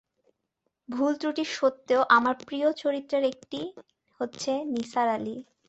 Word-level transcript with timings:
ভুলত্রুটি 0.89 1.43
সত্ত্বেও 1.51 2.01
আমার 2.17 2.35
প্রিয় 2.41 2.67
চরিত্রের 2.81 3.23
একটি 3.31 3.59
হচ্ছে 4.19 4.51
নিসার 4.73 5.07
আলি। 5.15 5.35